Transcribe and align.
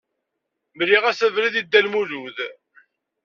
Mliɣ-as 0.77 1.19
abrid 1.27 1.55
i 1.55 1.63
Dda 1.63 1.79
Lmulud. 1.85 2.37